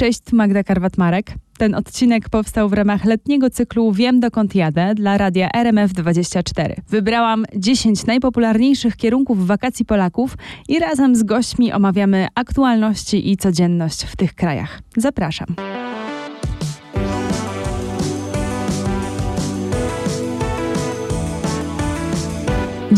[0.00, 1.22] Cześć, Magda Karwat-Marek.
[1.58, 6.74] Ten odcinek powstał w ramach letniego cyklu Wiem dokąd jadę dla radia RMF24.
[6.88, 10.36] Wybrałam 10 najpopularniejszych kierunków wakacji Polaków
[10.68, 14.82] i razem z gośćmi omawiamy aktualności i codzienność w tych krajach.
[14.96, 15.46] Zapraszam.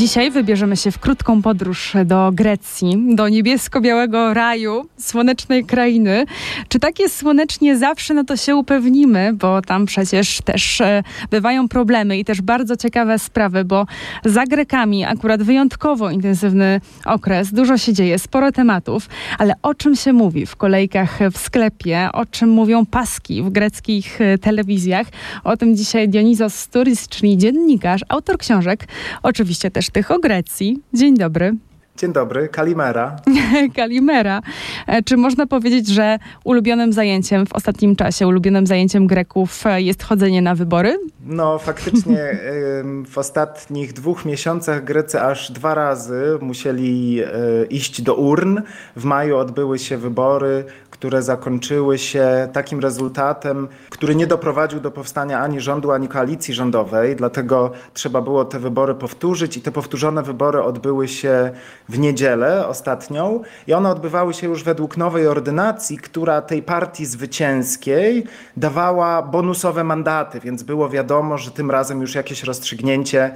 [0.01, 6.25] Dzisiaj wybierzemy się w krótką podróż do Grecji, do niebiesko-białego raju, słonecznej krainy.
[6.69, 11.69] Czy tak jest słonecznie zawsze, no to się upewnimy, bo tam przecież też e, bywają
[11.69, 13.87] problemy i też bardzo ciekawe sprawy, bo
[14.25, 19.09] za Grekami akurat wyjątkowo intensywny okres, dużo się dzieje, sporo tematów,
[19.39, 24.21] ale o czym się mówi w kolejkach w sklepie, o czym mówią paski w greckich
[24.21, 25.07] e, telewizjach,
[25.45, 28.89] o tym dzisiaj Dionizos Sturis, czyli dziennikarz, autor książek,
[29.23, 30.79] oczywiście też tych o Grecji.
[30.95, 31.55] Dzień dobry.
[32.01, 33.17] Dzień dobry, Kalimera.
[33.77, 34.43] Kalimera.
[34.87, 40.03] E, czy można powiedzieć, że ulubionym zajęciem w ostatnim czasie, ulubionym zajęciem Greków e, jest
[40.03, 40.99] chodzenie na wybory?
[41.27, 42.39] No, faktycznie
[43.13, 47.29] w ostatnich dwóch miesiącach Grecy aż dwa razy musieli e,
[47.71, 48.61] iść do urn.
[48.97, 55.41] W maju odbyły się wybory, które zakończyły się takim rezultatem, który nie doprowadził do powstania
[55.41, 57.17] ani rządu, ani koalicji rządowej.
[57.17, 61.51] Dlatego trzeba było te wybory powtórzyć i te powtórzone wybory odbyły się
[61.91, 68.25] w niedzielę ostatnią i one odbywały się już według nowej ordynacji, która tej partii zwycięskiej
[68.57, 73.31] dawała bonusowe mandaty, więc było wiadomo, że tym razem już jakieś rozstrzygnięcie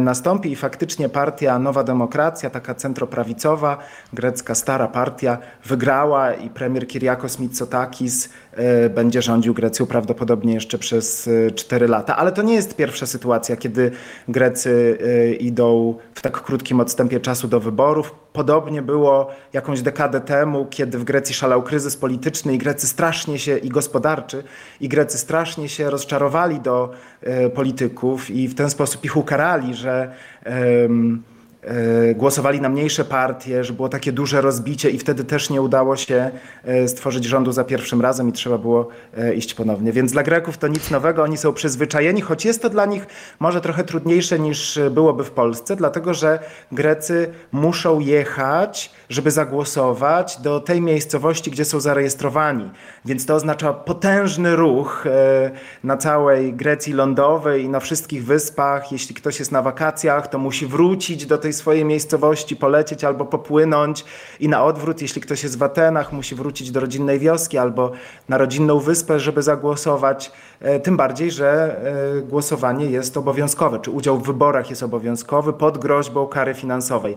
[0.00, 3.78] nastąpi i faktycznie partia Nowa Demokracja, taka centroprawicowa,
[4.12, 11.30] grecka stara partia, wygrała i premier Kyriakos Mitsotakis e, będzie rządził Grecją prawdopodobnie jeszcze przez
[11.54, 12.16] 4 e, lata.
[12.16, 13.90] Ale to nie jest pierwsza sytuacja, kiedy
[14.28, 14.98] Grecy
[15.40, 18.25] idą w tak krótkim odstępie czasu do wyborów.
[18.36, 23.58] Podobnie było jakąś dekadę temu, kiedy w Grecji szalał kryzys polityczny i Grecy strasznie się
[23.58, 24.44] i gospodarczy,
[24.80, 26.90] i Grecy strasznie się rozczarowali do
[27.22, 30.14] e, polityków i w ten sposób ich ukarali, że.
[32.14, 36.30] Głosowali na mniejsze partie, że było takie duże rozbicie i wtedy też nie udało się
[36.64, 39.92] e, stworzyć rządu za pierwszym razem i trzeba było e, iść ponownie.
[39.92, 43.06] Więc dla Greków to nic nowego, oni są przyzwyczajeni, choć jest to dla nich
[43.40, 46.38] może trochę trudniejsze niż byłoby w Polsce, dlatego że
[46.72, 52.70] Grecy muszą jechać, żeby zagłosować do tej miejscowości, gdzie są zarejestrowani.
[53.04, 55.04] Więc to oznacza potężny ruch
[55.84, 58.92] na całej Grecji lądowej i na wszystkich wyspach.
[58.92, 64.04] Jeśli ktoś jest na wakacjach, to musi wrócić do tej swojej miejscowości, polecieć albo popłynąć
[64.40, 67.92] i na odwrót, jeśli ktoś jest w Atenach, musi wrócić do rodzinnej wioski albo
[68.28, 70.32] na rodzinną wyspę, żeby zagłosować.
[70.60, 71.76] E, tym bardziej, że
[72.18, 77.16] e, głosowanie jest obowiązkowe, czy udział w wyborach jest obowiązkowy pod groźbą kary finansowej.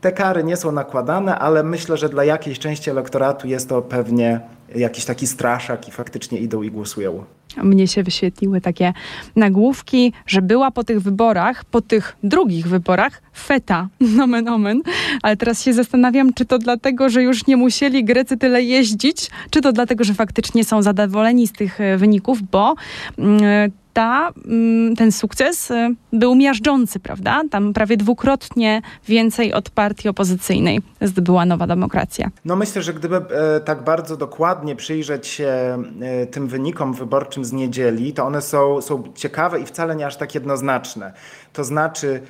[0.00, 4.40] Te kary nie są nakładane, ale myślę, że dla jakiejś części elektoratu jest to pewnie
[4.74, 7.24] jakiś taki straszak i faktycznie idą i głosują.
[7.56, 8.92] Mnie się wyświetliły takie
[9.36, 14.82] nagłówki, że była po tych wyborach, po tych drugich wyborach, feta, nomen omen.
[15.22, 19.60] Ale teraz się zastanawiam, czy to dlatego, że już nie musieli Grecy tyle jeździć, czy
[19.60, 22.74] to dlatego, że faktycznie są zadowoleni z tych e, wyników, bo
[23.18, 27.42] mm, ta, mm, ten sukces y, był miażdżący, prawda?
[27.50, 32.30] Tam prawie dwukrotnie więcej od partii opozycyjnej zdobyła Nowa Demokracja.
[32.44, 37.52] No myślę, że gdyby e, tak bardzo dokładnie przyjrzeć się e, tym wynikom wyborczym z
[37.52, 41.12] niedzieli, to one są, są ciekawe i wcale nie aż tak jednoznaczne.
[41.52, 42.20] To znaczy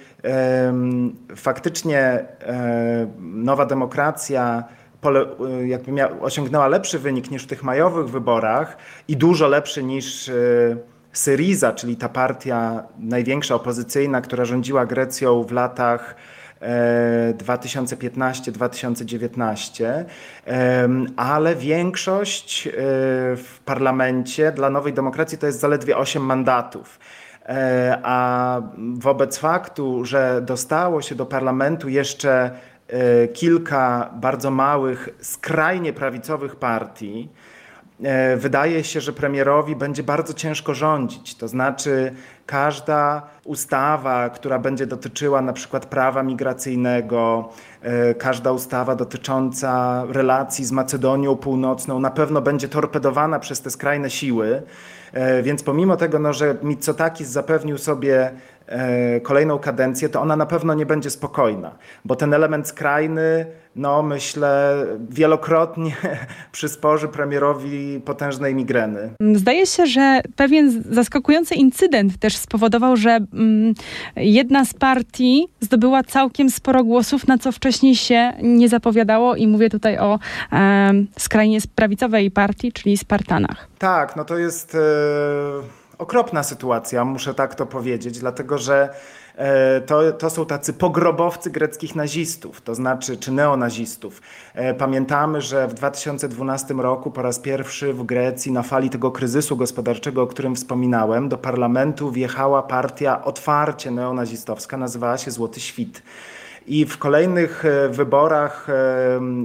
[1.37, 4.65] faktycznie e, Nowa Demokracja
[5.65, 8.77] jakby miała, osiągnęła lepszy wynik niż w tych majowych wyborach
[9.09, 10.31] i dużo lepszy niż
[11.13, 16.17] Syriza, czyli ta partia największa opozycyjna, która rządziła Grecją w latach
[17.39, 20.05] 2015-2019, e,
[21.17, 22.71] ale większość e,
[23.37, 26.99] w parlamencie dla Nowej Demokracji to jest zaledwie 8 mandatów.
[27.47, 28.61] E, a
[28.99, 32.51] wobec faktu, że dostało się do parlamentu jeszcze
[33.33, 37.29] kilka bardzo małych, skrajnie prawicowych partii,
[38.37, 41.35] wydaje się, że premierowi będzie bardzo ciężko rządzić.
[41.35, 42.15] To znaczy,
[42.47, 47.49] każda ustawa, która będzie dotyczyła na przykład prawa migracyjnego,
[47.83, 54.11] e, każda ustawa dotycząca relacji z Macedonią Północną, na pewno będzie torpedowana przez te skrajne
[54.11, 54.63] siły.
[55.13, 58.33] E, więc pomimo tego, no, że Mitsotakis zapewnił sobie e,
[59.23, 61.75] kolejną kadencję, to ona na pewno nie będzie spokojna,
[62.05, 63.47] bo ten element skrajny,
[63.77, 64.75] no myślę,
[65.11, 65.97] wielokrotnie
[66.53, 69.11] przysporzy premierowi potężnej migreny.
[69.35, 73.75] Zdaje się, że pewien zaskakujący incydent też spowodował, że mm,
[74.17, 79.71] jedna z partii zdobyła całkiem sporo głosów, na co wcześniej się nie zapowiadało i mówię
[79.71, 80.19] tutaj o
[80.53, 83.69] e, skrajnie prawicowej partii, czyli Spartanach.
[83.79, 84.75] Tak, no to jest...
[84.75, 88.95] E okropna sytuacja, muszę tak to powiedzieć, dlatego że
[89.37, 94.23] e, to, to są tacy pogrobowcy greckich nazistów, to znaczy, czy neonazistów.
[94.55, 99.57] E, pamiętamy, że w 2012 roku po raz pierwszy w Grecji na fali tego kryzysu
[99.57, 106.03] gospodarczego, o którym wspominałem, do parlamentu wjechała partia otwarcie neonazistowska, nazywała się Złoty Świt
[106.67, 108.75] i w kolejnych e, wyborach e,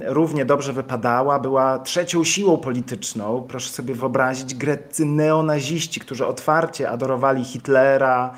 [0.05, 3.45] równie dobrze wypadała, była trzecią siłą polityczną.
[3.49, 8.33] Proszę sobie wyobrazić, greccy neonaziści, którzy otwarcie adorowali Hitlera,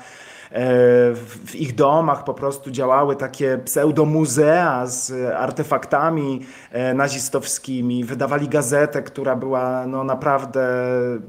[0.52, 8.04] w ich domach po prostu działały takie pseudomuzea z artefaktami e, nazistowskimi.
[8.04, 10.68] Wydawali gazetę, która była no naprawdę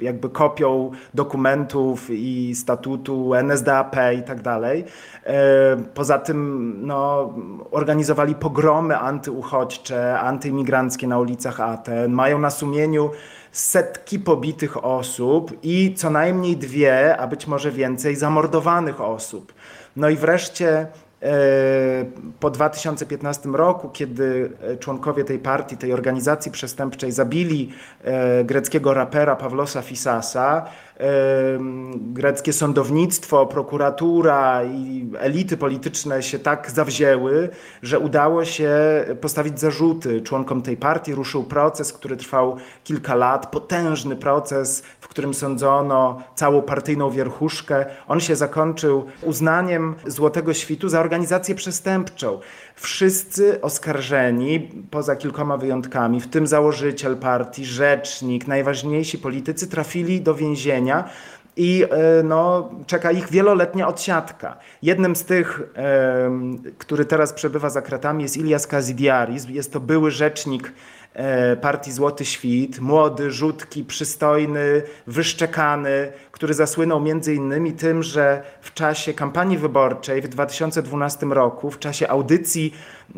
[0.02, 4.86] jakby kopią dokumentów i statutu NSDAP i tak dalej.
[5.26, 7.34] E, poza tym no,
[7.72, 12.12] organizowali pogromy antyuchodźcze, antyimigranckie na ulicach Aten.
[12.12, 13.10] Mają na sumieniu
[13.52, 19.54] setki pobitych osób i co najmniej dwie, a być może więcej, zamordowanych osób.
[19.96, 20.88] No i wreszcie
[21.22, 21.36] e,
[22.40, 29.36] po 2015 roku, kiedy e, członkowie tej partii, tej organizacji przestępczej zabili e, greckiego rapera
[29.36, 30.66] Pawlosa Fisasa,
[31.94, 37.50] greckie sądownictwo, prokuratura i elity polityczne się tak zawzięły,
[37.82, 38.72] że udało się
[39.22, 41.16] postawić zarzuty członkom tej partii.
[41.16, 47.86] Ruszył proces, który trwał kilka lat, potężny proces, w którym sądzono całą partyjną wierchuszkę.
[48.08, 52.40] On się zakończył uznaniem Złotego Świtu za organizację przestępczą.
[52.76, 60.91] Wszyscy oskarżeni, poza kilkoma wyjątkami, w tym założyciel partii, rzecznik, najważniejsi politycy, trafili do więzienia
[61.58, 64.58] i e, no, czeka ich wieloletnia odsiadka.
[64.82, 65.62] Jednym z tych,
[66.78, 69.46] który teraz przebywa za kratami, jest Ilias Kazidiaris.
[69.50, 70.74] Jest to były rzecznik
[71.14, 76.12] e, partii Złoty Świt, młody, rzutki, przystojny, wyszczekany,
[76.42, 82.08] który zasłynął między innymi tym, że w czasie kampanii wyborczej w 2012 roku, w czasie
[82.08, 82.74] audycji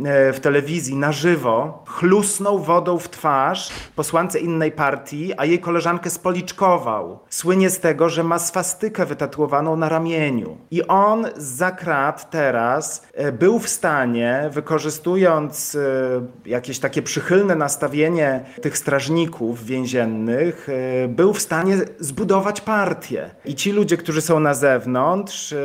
[0.06, 6.10] e, w telewizji na żywo, chlusnął wodą w twarz posłance innej partii, a jej koleżankę
[6.10, 7.20] spoliczkował.
[7.30, 10.58] Słynie z tego, że ma swastykę wytatuowaną na ramieniu.
[10.72, 15.80] I on za krat teraz e, był w stanie, wykorzystując e,
[16.50, 20.68] jakieś takie przychylne nastawienie tych strażników więziennych,
[21.08, 23.13] był w stanie zbudować partię.
[23.46, 25.58] I ci ludzie, którzy są na zewnątrz, y,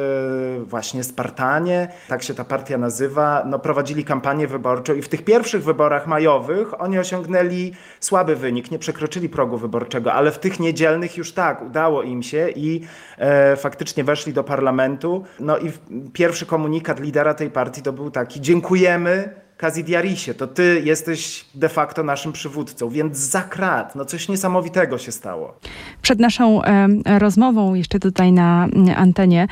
[0.65, 5.65] właśnie Spartanie, tak się ta partia nazywa, no prowadzili kampanię wyborczą i w tych pierwszych
[5.65, 11.33] wyborach majowych oni osiągnęli słaby wynik, nie przekroczyli progu wyborczego, ale w tych niedzielnych już
[11.33, 12.81] tak, udało im się i
[13.19, 15.25] e, faktycznie weszli do parlamentu.
[15.41, 15.73] No i
[16.13, 22.03] pierwszy komunikat lidera tej partii to był taki: dziękujemy Kazidiarisie, to ty jesteś de facto
[22.03, 25.55] naszym przywódcą, więc za krat, no coś niesamowitego się stało.
[26.03, 26.89] Przed naszą e,
[27.19, 29.49] rozmową jeszcze tutaj na antenie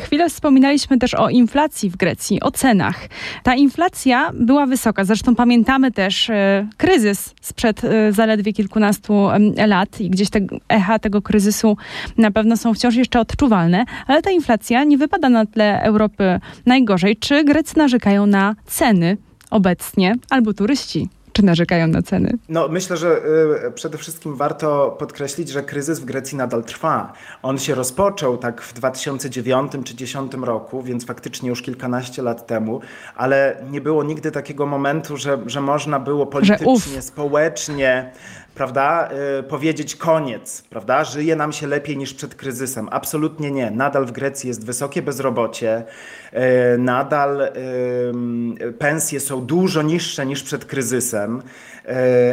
[0.00, 3.08] chwilę wspominaliśmy też o inflacji w Grecji, o cenach.
[3.42, 9.28] Ta inflacja była wysoka, zresztą pamiętamy też e, kryzys sprzed e, zaledwie kilkunastu
[9.66, 11.76] lat i gdzieś te echa tego kryzysu
[12.18, 17.16] na pewno są wciąż jeszcze odczuwalne, ale ta inflacja nie wypada na tle Europy najgorzej.
[17.16, 19.21] Czy Grecy narzekają na ceny?
[19.52, 22.38] Obecnie, albo turyści czy narzekają na ceny?
[22.48, 23.20] No, myślę, że
[23.66, 27.12] y, przede wszystkim warto podkreślić, że kryzys w Grecji nadal trwa.
[27.42, 32.80] On się rozpoczął tak w 2009 czy 2010 roku, więc faktycznie już kilkanaście lat temu,
[33.16, 38.12] ale nie było nigdy takiego momentu, że, że można było politycznie, społecznie
[38.54, 42.88] prawda, y, powiedzieć koniec, prawda, żyje nam się lepiej niż przed kryzysem.
[42.90, 43.70] Absolutnie nie.
[43.70, 45.84] Nadal w Grecji jest wysokie bezrobocie,
[46.74, 51.42] y, nadal y, pensje są dużo niższe niż przed kryzysem,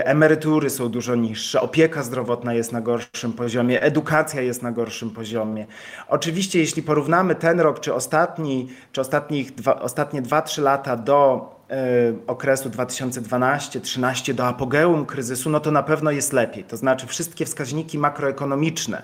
[0.04, 5.66] emerytury są dużo niższe, opieka zdrowotna jest na gorszym poziomie, edukacja jest na gorszym poziomie.
[6.08, 11.59] Oczywiście, jeśli porównamy ten rok czy ostatni, czy ostatnich dwa, ostatnie 2-3 lata do
[12.28, 16.64] okresu 2012-13 do apogeum kryzysu, no to na pewno jest lepiej.
[16.64, 19.04] To znaczy wszystkie wskaźniki makroekonomiczne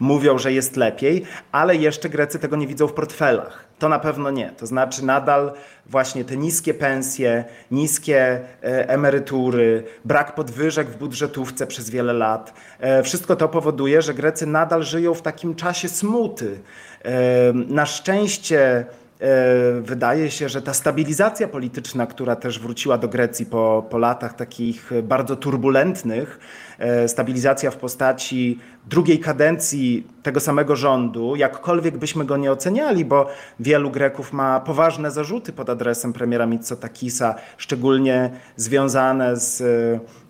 [0.00, 3.64] mówią, że jest lepiej, ale jeszcze Grecy tego nie widzą w portfelach.
[3.78, 4.50] To na pewno nie.
[4.50, 5.52] To znaczy nadal
[5.86, 12.54] właśnie te niskie pensje, niskie e, emerytury, brak podwyżek w budżetówce przez wiele lat.
[12.80, 16.58] E, wszystko to powoduje, że Grecy nadal żyją w takim czasie smuty.
[17.04, 18.86] E, na szczęście
[19.82, 24.90] wydaje się, że ta stabilizacja polityczna, która też wróciła do Grecji po, po latach takich
[25.02, 26.40] bardzo turbulentnych,
[26.78, 33.26] E, stabilizacja w postaci drugiej kadencji tego samego rządu, jakkolwiek byśmy go nie oceniali, bo
[33.60, 40.23] wielu Greków ma poważne zarzuty pod adresem premiera Mitsotakisa, szczególnie związane z e,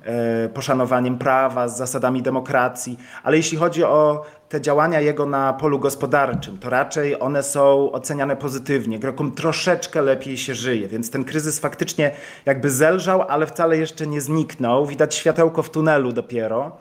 [0.55, 6.59] poszanowaniem prawa, z zasadami demokracji, ale jeśli chodzi o te działania jego na polu gospodarczym,
[6.59, 8.99] to raczej one są oceniane pozytywnie.
[8.99, 12.11] Grekom troszeczkę lepiej się żyje, więc ten kryzys faktycznie
[12.47, 14.87] jakby zelżał, ale wcale jeszcze nie zniknął.
[14.87, 16.73] Widać światełko w tunelu dopiero.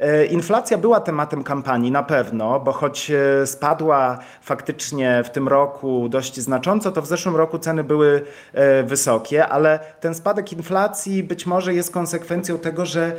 [0.00, 6.08] E, inflacja była tematem kampanii na pewno, bo choć e, spadła faktycznie w tym roku
[6.08, 11.46] dość znacząco, to w zeszłym roku ceny były e, wysokie, ale ten spadek inflacji być
[11.46, 13.12] może jest konsekwencją tego, że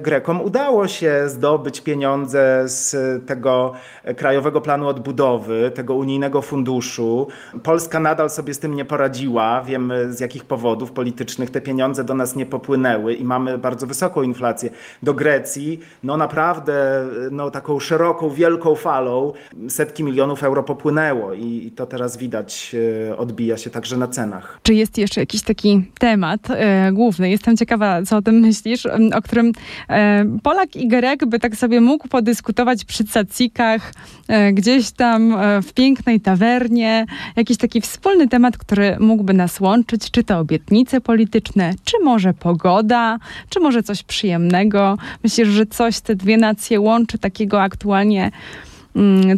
[0.00, 2.96] Grekom udało się zdobyć pieniądze z
[3.26, 3.72] tego
[4.16, 7.28] Krajowego Planu Odbudowy, tego unijnego funduszu.
[7.62, 9.62] Polska nadal sobie z tym nie poradziła.
[9.62, 14.22] Wiemy z jakich powodów politycznych te pieniądze do nas nie popłynęły i mamy bardzo wysoką
[14.22, 14.70] inflację.
[15.02, 19.32] Do Grecji no naprawdę no, taką szeroką, wielką falą
[19.68, 22.76] setki milionów euro popłynęło i, to teraz widać,
[23.08, 24.60] e, odbija się także na cenach.
[24.62, 27.30] Czy jest jeszcze jakiś taki temat e, główny?
[27.30, 29.52] Jestem ciekawa, co o tym myślisz, o którym
[29.88, 33.92] e, Polak i Grek by tak sobie mógł podyskutować przy cacikach,
[34.28, 37.06] e, gdzieś tam e, w pięknej tawernie.
[37.36, 43.18] Jakiś taki wspólny temat, który mógłby nas łączyć, czy to obietnice polityczne, czy może pogoda,
[43.48, 44.98] czy może coś przyjemnego.
[45.24, 48.30] Myślisz, że coś coś te dwie nacje łączy takiego aktualnie,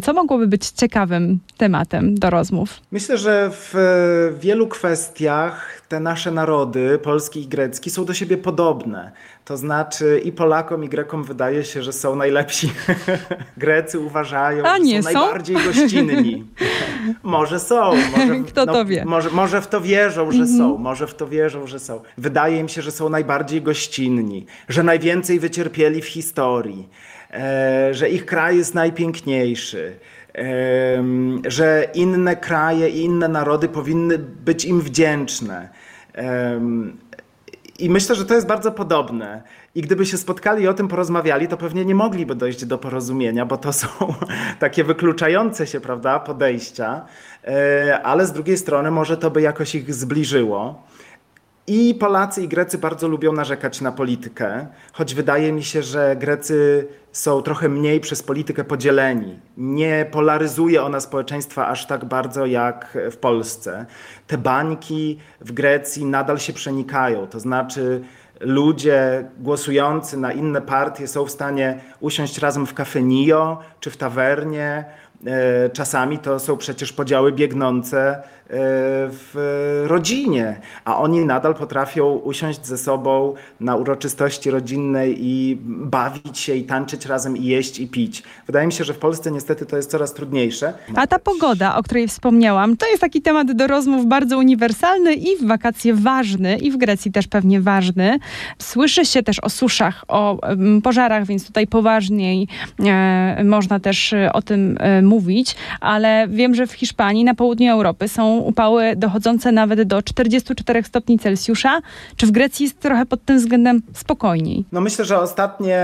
[0.03, 2.79] co mogłoby być ciekawym tematem do rozmów?
[2.91, 3.75] Myślę, że w
[4.39, 9.11] wielu kwestiach te nasze narody, polski i grecki, są do siebie podobne.
[9.45, 12.71] To znaczy i Polakom, i Grekom wydaje się, że są najlepsi.
[13.57, 16.45] Grecy uważają, A, że są, są, najbardziej gościnni.
[17.23, 17.91] może są.
[18.17, 19.05] Może, Kto no, to wie?
[19.05, 20.63] Może, może w to wierzą, że są.
[20.63, 20.81] Mhm.
[20.81, 22.01] Może w to wierzą, że są.
[22.17, 27.10] Wydaje im się, że są najbardziej gościnni, że najwięcej wycierpieli w historii, e,
[27.91, 29.95] że ich kraj jest najpiękniejszy
[31.47, 35.69] że inne kraje i inne narody powinny być im wdzięczne.
[37.79, 39.41] I myślę, że to jest bardzo podobne.
[39.75, 43.45] I gdyby się spotkali i o tym porozmawiali, to pewnie nie mogliby dojść do porozumienia,
[43.45, 43.87] bo to są
[44.59, 47.05] takie wykluczające się, prawda, podejścia.
[47.47, 50.83] E, ale z drugiej strony może to by jakoś ich zbliżyło.
[51.67, 56.87] I Polacy i Grecy bardzo lubią narzekać na politykę, choć wydaje mi się, że Grecy
[57.11, 59.39] są trochę mniej przez politykę podzieleni.
[59.57, 63.85] Nie polaryzuje ona społeczeństwa aż tak bardzo jak w Polsce.
[64.27, 68.01] Te bańki w Grecji nadal się przenikają, to znaczy
[68.39, 74.85] ludzie głosujący na inne partie są w stanie usiąść razem w kafenio czy w tawernie.
[75.25, 82.77] E, czasami to są przecież podziały biegnące w rodzinie, a oni nadal potrafią usiąść ze
[82.77, 88.23] sobą na uroczystości rodzinnej i bawić się i tańczyć razem i jeść i pić.
[88.47, 90.73] Wydaje mi się, że w Polsce niestety to jest coraz trudniejsze.
[90.95, 95.37] A ta pogoda, o której wspomniałam, to jest taki temat do rozmów bardzo uniwersalny i
[95.37, 98.19] w wakacje ważny i w Grecji też pewnie ważny.
[98.59, 100.37] Słyszy się też o suszach, o
[100.83, 102.47] pożarach, więc tutaj poważniej
[102.79, 107.71] e, można też e, o tym e, mówić, ale wiem, że w Hiszpanii, na południu
[107.71, 111.81] Europy są upały dochodzące nawet do 44 stopni Celsjusza.
[112.15, 114.65] Czy w Grecji jest trochę pod tym względem spokojniej?
[114.71, 115.79] No myślę, że ostatnie,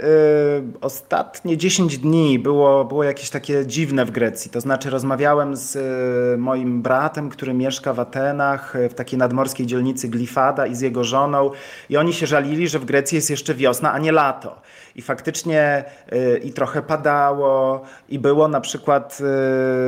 [0.00, 4.50] y, ostatnie 10 dni było, było jakieś takie dziwne w Grecji.
[4.50, 10.08] To znaczy rozmawiałem z y, moim bratem, który mieszka w Atenach, w takiej nadmorskiej dzielnicy
[10.08, 11.50] Glifada i z jego żoną
[11.90, 14.60] i oni się żalili, że w Grecji jest jeszcze wiosna, a nie lato.
[14.96, 19.18] I faktycznie y, i trochę padało, i było na przykład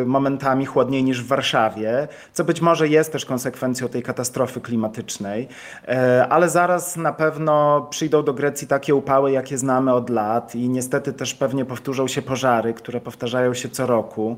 [0.02, 5.48] y, momentami chłodniej niż w Warszawie, co być może jest też konsekwencją tej katastrofy klimatycznej,
[5.88, 10.68] e, ale zaraz na pewno przyjdą do Grecji takie upały, jakie znamy od lat, i
[10.68, 14.36] niestety też pewnie powtórzą się pożary, które powtarzają się co roku.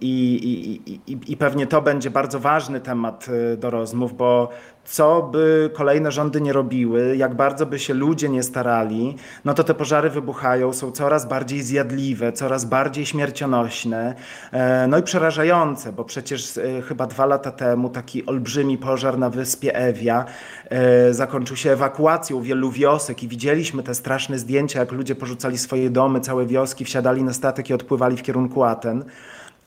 [0.00, 4.48] I, i, i, i pewnie to będzie bardzo ważny temat y, do rozmów, bo
[4.84, 9.64] co by kolejne rządy nie robiły, jak bardzo by się ludzie nie starali, no to
[9.64, 14.14] te pożary wybuchają, są coraz bardziej zjadliwe, coraz bardziej śmiercionośne,
[14.52, 19.30] e, no i przerażające, bo przecież e, chyba dwa lata temu taki olbrzymi pożar na
[19.30, 20.24] wyspie Ewia
[20.68, 25.90] e, zakończył się ewakuacją wielu wiosek i widzieliśmy te straszne zdjęcia, jak ludzie porzucali swoje
[25.90, 29.04] domy, całe wioski, wsiadali na statek i odpływali w kierunku Aten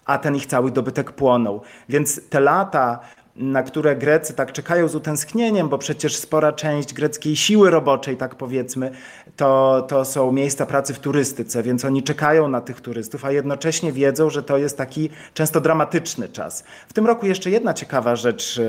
[0.06, 1.62] a ten ich cały dobytek płonął.
[1.90, 3.00] Więc te lata
[3.36, 8.36] na które Grecy tak czekają z utęsknieniem, bo przecież spora część greckiej siły roboczej, tak
[8.36, 8.92] powiedzmy,
[9.36, 13.92] to, to są miejsca pracy w turystyce, więc oni czekają na tych turystów, a jednocześnie
[13.92, 16.64] wiedzą, że to jest taki często dramatyczny czas.
[16.88, 18.62] W tym roku jeszcze jedna ciekawa rzecz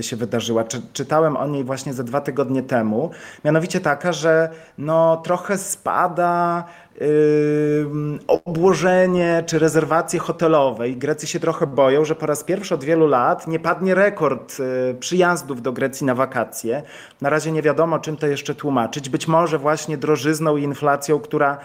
[0.00, 0.64] się wydarzyła.
[0.92, 3.10] Czytałem o niej właśnie ze dwa tygodnie temu,
[3.44, 6.64] mianowicie taka, że no, trochę spada
[8.26, 13.06] obłożenie czy rezerwacje hotelowe i Grecy się trochę boją, że po raz pierwszy od wielu
[13.06, 16.82] lat nie padnie rekord y, przyjazdów do Grecji na wakacje.
[17.20, 19.08] Na razie nie wiadomo, czym to jeszcze tłumaczyć.
[19.08, 21.58] Być może właśnie drożyzną i inflacją, która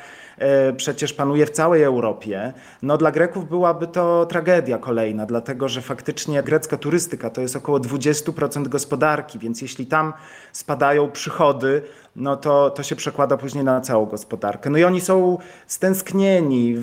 [0.77, 6.43] przecież panuje w całej Europie, no dla Greków byłaby to tragedia kolejna, dlatego że faktycznie
[6.43, 10.13] grecka turystyka to jest około 20% gospodarki, więc jeśli tam
[10.51, 11.81] spadają przychody,
[12.15, 14.69] no to, to się przekłada później na całą gospodarkę.
[14.69, 16.75] No i oni są stęsknieni,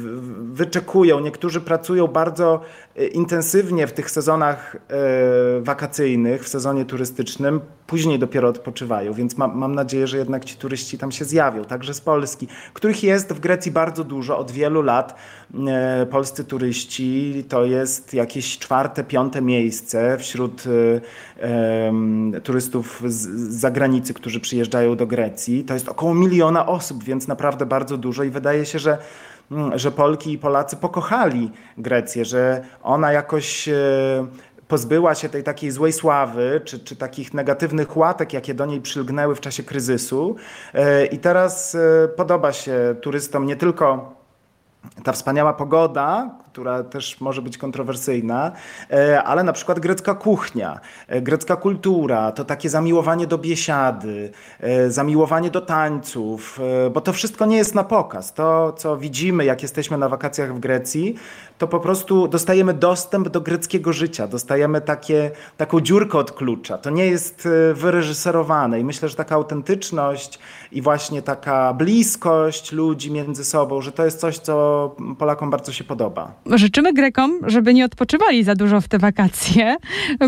[0.52, 1.20] wyczekują.
[1.20, 2.60] Niektórzy pracują bardzo e,
[3.04, 4.80] intensywnie w tych sezonach e,
[5.60, 10.98] wakacyjnych, w sezonie turystycznym, później dopiero odpoczywają, więc mam, mam nadzieję, że jednak ci turyści
[10.98, 15.16] tam się zjawią, także z Polski, których jest w Grecji bardzo dużo, od wielu lat
[15.68, 20.64] e, polscy turyści to jest jakieś czwarte, piąte miejsce wśród
[22.42, 23.28] turystów z,
[23.60, 25.64] zagranicy, którzy przyjeżdżają do Grecji.
[25.64, 28.98] To jest około miliona osób, więc naprawdę bardzo dużo i wydaje się, że
[29.74, 33.74] że Polki i Polacy pokochali Grecję, że ona jakoś e,
[34.68, 39.34] pozbyła się tej takiej złej sławy, czy, czy takich negatywnych łatek, jakie do niej przylgnęły
[39.34, 40.36] w czasie kryzysu.
[40.74, 44.16] E, I teraz e, podoba się turystom nie tylko
[45.04, 48.52] ta wspaniała pogoda, która też może być kontrowersyjna,
[48.90, 54.90] e, ale na przykład grecka kuchnia, e, grecka kultura, to takie zamiłowanie do biesiady, e,
[54.90, 56.60] zamiłowanie do tańców,
[56.92, 58.32] bo to wszystko nie jest na pokaz.
[58.32, 61.14] To, co widzimy, jak jesteśmy na wakacjach w Grecji,
[61.58, 66.78] to po prostu dostajemy dostęp do greckiego życia, dostajemy takie, taką dziurkę od klucza.
[66.78, 70.38] To nie jest wyreżyserowane i myślę, że taka autentyczność
[70.72, 75.84] i właśnie taka bliskość ludzi między sobą, że to jest coś, co Polakom bardzo się
[75.84, 79.76] podoba życzymy Grekom, żeby nie odpoczywali za dużo w te wakacje,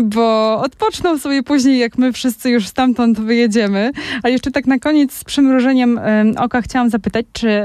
[0.03, 3.91] bo odpoczną sobie później, jak my wszyscy już stamtąd wyjedziemy.
[4.23, 5.99] A jeszcze tak na koniec z przymrużeniem
[6.37, 7.61] oka chciałam zapytać, czy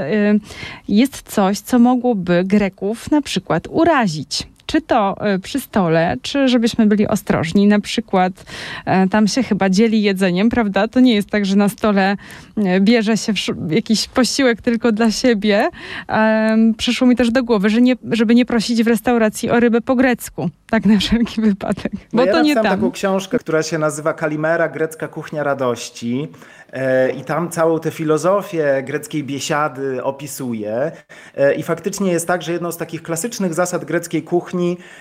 [0.87, 4.47] jest coś, co mogłoby Greków na przykład urazić?
[4.65, 7.67] Czy to e, przy stole, czy żebyśmy byli ostrożni.
[7.67, 8.45] Na przykład
[8.85, 10.87] e, tam się chyba dzieli jedzeniem, prawda?
[10.87, 12.17] To nie jest tak, że na stole
[12.57, 13.33] e, bierze się
[13.69, 15.69] jakiś posiłek tylko dla siebie.
[16.77, 19.95] Przyszło mi też do głowy, że nie, żeby nie prosić w restauracji o rybę po
[19.95, 20.49] grecku.
[20.69, 21.91] Tak na wszelki wypadek.
[21.93, 22.63] Bo no ja to nie tam.
[22.63, 26.27] taką książkę, która się nazywa Kalimera, grecka kuchnia radości.
[27.17, 30.91] I tam całą tę filozofię greckiej biesiady opisuje.
[31.57, 34.54] I faktycznie jest tak, że jedną z takich klasycznych zasad greckiej kuchni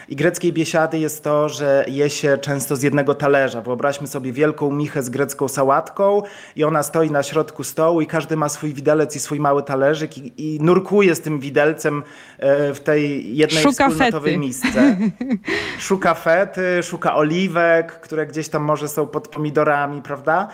[0.08, 3.60] i greckiej biesiady jest to, że je się często z jednego talerza.
[3.60, 6.22] Wyobraźmy sobie wielką michę z grecką sałatką
[6.56, 10.18] i ona stoi na środku stołu i każdy ma swój widelec i swój mały talerzyk
[10.18, 12.02] i, i nurkuje z tym widelcem
[12.38, 14.46] e, w tej jednej szuka wspólnotowej fety.
[14.46, 14.96] misce.
[15.78, 20.48] Szuka fety, szuka oliwek, które gdzieś tam może są pod pomidorami, prawda?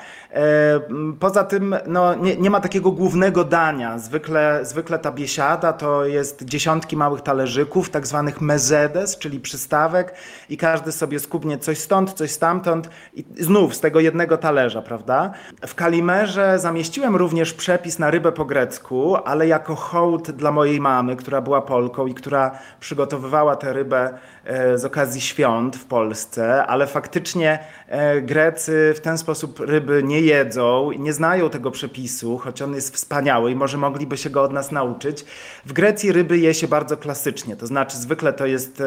[1.20, 3.98] Poza tym no, nie, nie, ma takiego głównego dania.
[3.98, 8.40] Zwykle, zwykle ta biesiada to jest dziesiątki małych talerzyków, tak zwanych
[8.90, 10.14] mezedes, czyli przystawek
[10.48, 15.30] i każdy sobie skubnie coś stąd, coś stamtąd i znów z tego jednego talerza, prawda?
[15.66, 21.16] W Kalimerze zamieściłem również przepis na rybę po grecku, ale jako hołd dla mojej mamy,
[21.16, 26.86] która była Polką i która przygotowywała tę rybę e, z okazji świąt w Polsce, ale
[26.86, 32.74] faktycznie e, Grecy w ten sposób ryby nie jedzą, nie znają tego przepisu, choć on
[32.74, 35.24] jest wspaniały i może mogliby się go od nas nauczyć.
[35.66, 38.79] W Grecji ryby je się bardzo klasycznie, to znaczy zwykle to jest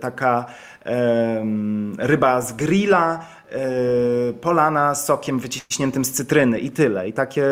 [0.00, 0.46] taka
[1.98, 7.08] ryba z grilla, e, polana sokiem wyciśniętym z cytryny i tyle.
[7.08, 7.44] I takie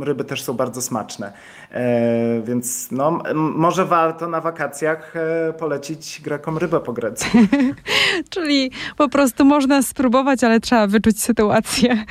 [0.00, 1.32] ryby też są bardzo smaczne.
[1.70, 7.38] E, więc no, może warto na wakacjach e, polecić Grekom rybę po grecku.
[8.30, 12.04] Czyli po prostu można spróbować, ale trzeba wyczuć sytuację.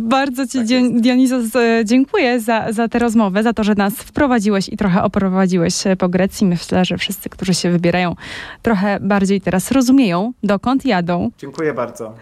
[0.00, 1.44] Bardzo Ci, tak Dionizos,
[1.84, 6.46] dziękuję za, za tę rozmowę, za to, że nas wprowadziłeś i trochę oprowadziłeś po Grecji.
[6.46, 8.14] Myślę, że wszyscy, którzy się wybierają,
[8.62, 11.30] trochę bardziej teraz rozumieją, dokąd jadą.
[11.38, 12.14] Dziękuję bardzo.